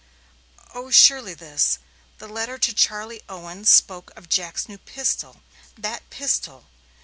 "Oh 0.73 0.89
surely 0.89 1.35
this. 1.35 1.77
The 2.17 2.27
letter 2.27 2.57
to 2.57 2.73
Charley 2.73 3.21
Owen 3.29 3.65
spoke 3.65 4.11
of 4.15 4.29
Jack's 4.29 4.67
new 4.67 4.79
pistol 4.79 5.43
that 5.77 6.09
pistol. 6.09 6.65